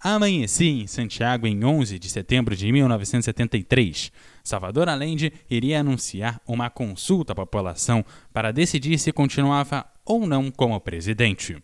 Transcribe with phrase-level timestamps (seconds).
[0.00, 4.12] amanhecia em Santiago em 11 de setembro de 1973.
[4.42, 10.80] Salvador Allende iria anunciar uma consulta à população para decidir se continuava ou não como
[10.80, 11.56] presidente.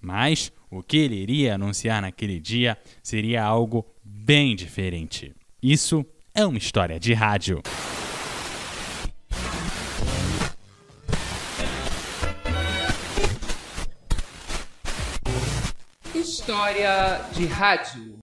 [0.00, 5.34] Mas o que ele iria anunciar naquele dia seria algo bem diferente.
[5.62, 6.04] Isso
[6.34, 7.62] é uma história de rádio.
[16.50, 18.18] História de rádio.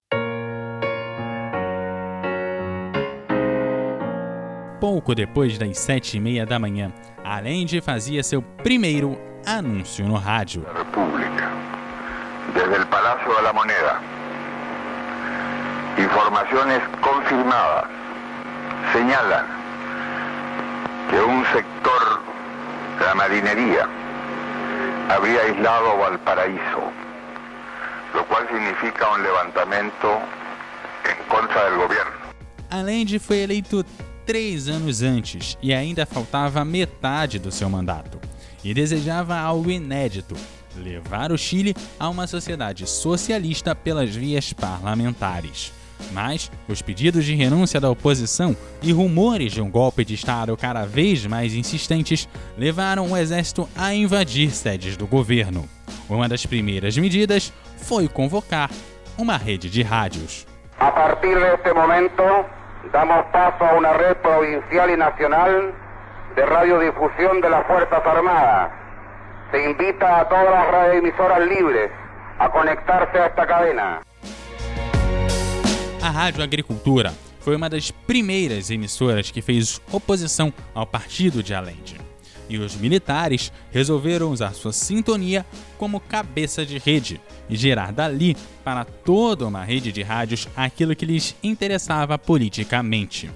[4.78, 6.92] Pouco depois das sete e meia da manhã,
[7.24, 10.62] Allende fazia seu primeiro anúncio no rádio.
[10.76, 11.50] República,
[12.52, 13.98] desde o Palácio de la Moneda.
[15.96, 17.88] Informações confirmadas
[18.92, 19.46] señalan
[21.08, 22.22] que um sector
[23.00, 23.88] da marinería
[25.08, 26.87] habría aislado Valparaíso
[28.14, 30.08] lo cual significa un levantamiento
[31.04, 32.18] en contra del gobierno.
[33.20, 33.84] Foi eleito
[34.26, 38.20] três anos antes e ainda faltava metade do seu mandato.
[38.62, 40.34] E desejava algo inédito:
[40.76, 45.72] levar o Chile a uma sociedade socialista pelas vias parlamentares.
[46.12, 50.84] Mas os pedidos de renúncia da oposição e rumores de um golpe de Estado cada
[50.84, 55.68] vez mais insistentes levaram o exército a invadir sedes do governo.
[56.08, 58.70] Uma das primeiras medidas foi convocar
[59.18, 60.46] uma rede de rádios.
[60.78, 62.22] A partir deste momento,
[62.92, 65.50] damos passo a uma rede provincial e nacional
[66.34, 68.70] de radiodifusão de las Fuerzas Armadas.
[69.50, 71.90] Se invita a todas as radioemisoras livres
[72.38, 74.00] a conectar-se a esta cadena.
[76.00, 81.97] A Rádio Agricultura foi uma das primeiras emissoras que fez oposição ao partido de Allende.
[82.48, 85.44] E os militares resolveram usar sua sintonia
[85.76, 91.04] como cabeça de rede e gerar dali para toda uma rede de rádios aquilo que
[91.04, 93.30] lhes interessava politicamente.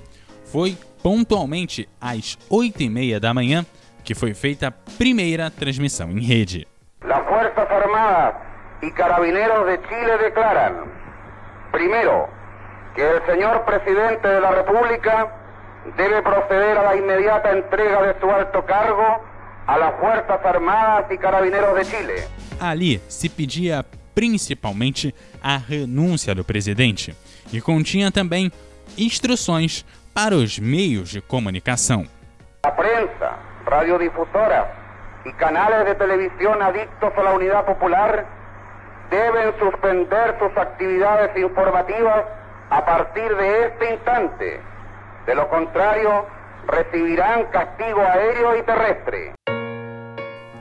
[0.46, 3.66] Foi pontualmente às oito e meia da manhã
[4.05, 6.67] que foi feita a primeira transmissão em rede.
[7.02, 8.34] As Forças Armadas
[8.83, 10.89] e Carabineros de Chile declaram,
[11.70, 12.28] primeiro,
[12.95, 15.42] que o senhor presidente da República
[15.97, 19.25] debe proceder a la inmediata entrega de su alto cargo
[19.67, 22.29] a las Fuerzas Armadas y Carabineros de Chile.
[22.61, 23.85] Ali se pedia
[24.15, 27.15] principalmente a renúncia do presidente
[27.53, 28.53] e continha também
[28.97, 29.85] instruções
[30.15, 32.07] para os meios de comunicação.
[32.64, 34.67] A prensa, radiodifusoras
[35.25, 38.25] e canales de televisão adictos a la unidad popular
[39.11, 42.25] devem suspender suas atividades informativas
[42.70, 44.71] a partir de este instante.
[45.27, 46.27] De lo contrario,
[46.68, 49.33] recibirán castigo aéreo e terrestre.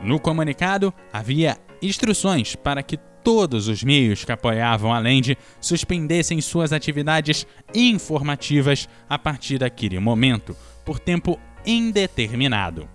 [0.04, 6.74] No comunicado, havia instruções para que todos os meios que apoiavam a Lende suspendessem suas
[6.74, 10.56] atividades informativas a partir daquele momento,
[10.86, 12.90] por tempo indeterminado.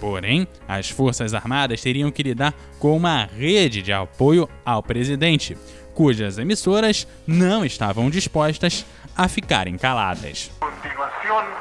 [0.00, 5.56] Porém, as Forças Armadas teriam que lidar com uma rede de apoio ao presidente,
[5.94, 8.86] cujas emissoras não estavam dispostas
[9.16, 10.50] a ficarem caladas.
[11.28, 11.58] A continuação,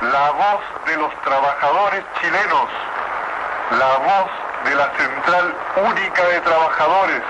[0.00, 2.68] a voz de los trabajadores chilenos,
[3.70, 4.30] a voz
[4.64, 7.22] de la Central Única de Trabajadores.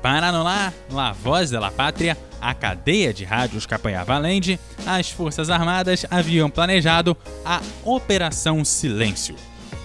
[0.00, 5.50] Para anular La Voz de la Pátria, a cadeia de rádios apoiava Allende, as Forças
[5.50, 7.14] Armadas haviam planejado
[7.44, 9.36] a Operação Silêncio,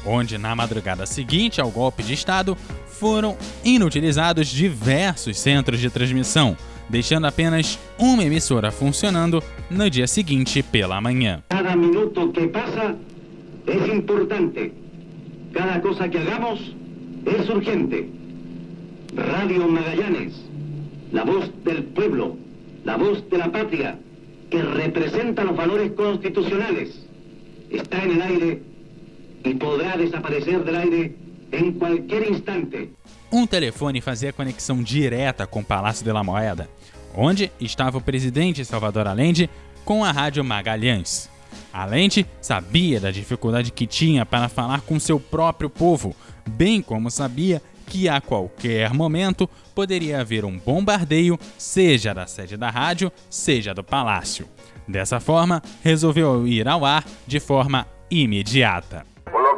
[0.05, 2.57] onde na madrugada seguinte ao golpe de Estado
[2.99, 6.55] foram inutilizados diversos centros de transmissão,
[6.89, 11.43] deixando apenas uma emissora funcionando no dia seguinte pela manhã.
[11.49, 12.95] Cada minuto que passa
[13.67, 14.71] é importante.
[15.53, 16.75] Cada coisa que hagamos
[17.25, 18.09] é urgente.
[19.15, 20.33] Radio Magallanes,
[21.11, 22.37] la voz del pueblo,
[22.83, 23.97] la voz de la patria,
[24.49, 27.07] que representa los valores constitucionales,
[27.69, 28.61] está en el aire
[29.43, 32.91] y podrá desaparecer del aire em qualquer instante.
[33.31, 36.69] Um telefone fazia conexão direta com o Palácio de la Moeda,
[37.15, 39.49] onde estava o presidente Salvador Allende
[39.83, 41.29] com a Rádio Magalhães.
[41.73, 46.15] Allende sabia da dificuldade que tinha para falar com seu próprio povo,
[46.49, 52.69] bem como sabia que a qualquer momento poderia haver um bombardeio, seja da sede da
[52.69, 54.47] rádio, seja do palácio.
[54.87, 59.14] Dessa forma, resolveu ir ao ar de forma imediata.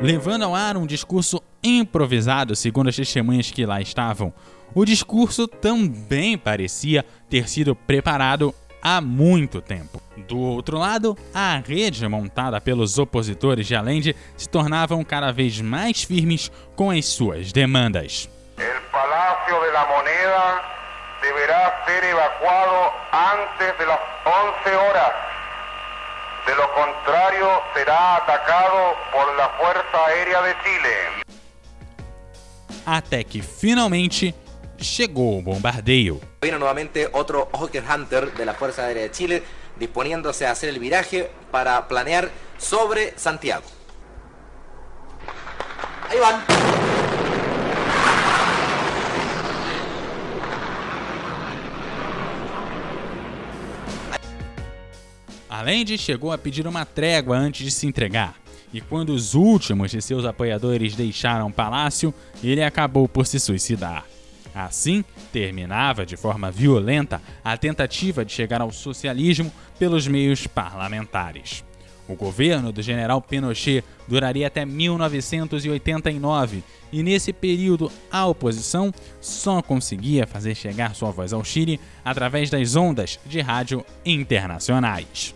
[0.00, 4.32] Levando ao ar um discurso improvisado, segundo as testemunhas que lá estavam,
[4.74, 10.00] o discurso também parecia ter sido preparado há muito tempo.
[10.28, 16.02] Do outro lado, a rede montada pelos opositores de Allende se tornavam cada vez mais
[16.04, 18.28] firmes com as suas demandas.
[18.58, 20.62] O Palácio da Moneda
[21.22, 24.00] deverá ser evacuado antes de las
[24.66, 25.35] 11 horas.
[26.46, 31.24] De lo contrario, será atacado por la Fuerza Aérea de Chile.
[32.86, 34.32] Até que finalmente
[34.78, 36.20] llegó el bombardeo.
[36.40, 39.42] Vino nuevamente otro Hawker Hunter de la Fuerza Aérea de Chile
[39.76, 43.64] disponiéndose a hacer el viraje para planear sobre Santiago.
[46.08, 46.85] Ahí van.
[55.58, 58.34] Allende chegou a pedir uma trégua antes de se entregar,
[58.74, 62.12] e quando os últimos de seus apoiadores deixaram o palácio,
[62.44, 64.04] ele acabou por se suicidar.
[64.54, 71.64] Assim, terminava de forma violenta a tentativa de chegar ao socialismo pelos meios parlamentares.
[72.06, 76.62] O governo do general Pinochet duraria até 1989
[76.92, 78.92] e, nesse período, a oposição
[79.22, 85.35] só conseguia fazer chegar sua voz ao Chile através das ondas de rádio internacionais.